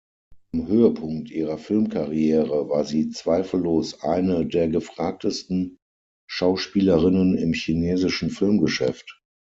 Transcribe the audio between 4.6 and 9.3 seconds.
gefragtesten Schauspielerinnen im chinesischen Filmgeschäft.